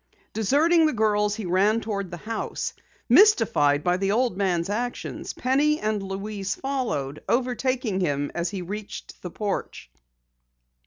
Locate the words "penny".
5.33-5.79